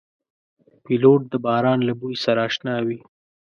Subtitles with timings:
[0.83, 2.99] پیلوټ د باران له بوی سره اشنا وي.